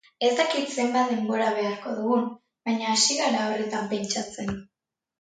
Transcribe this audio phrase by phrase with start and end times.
[0.27, 2.27] Ez dakit zenbat denbora beharko dugun,
[2.71, 4.55] baina hasi gara horretan pentsatzen.